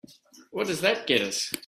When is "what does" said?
0.49-0.81